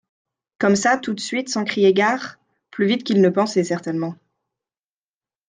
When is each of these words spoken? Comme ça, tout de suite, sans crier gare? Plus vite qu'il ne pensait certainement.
Comme 0.57 0.75
ça, 0.75 0.97
tout 0.97 1.13
de 1.13 1.19
suite, 1.19 1.49
sans 1.49 1.63
crier 1.63 1.93
gare? 1.93 2.39
Plus 2.71 2.87
vite 2.87 3.03
qu'il 3.03 3.21
ne 3.21 3.29
pensait 3.29 3.63
certainement. 3.63 4.15